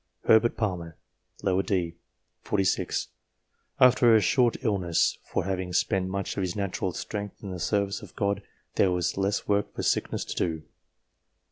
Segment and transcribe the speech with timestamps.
[0.25, 0.97] Herbert Palmer,
[1.43, 1.61] d.
[1.63, 1.93] set.
[2.41, 3.09] 46,
[3.79, 8.01] after a short illness;" for, having spent much of his natural strength in the service
[8.01, 8.41] of God,
[8.77, 10.63] there was less work for sickness to do."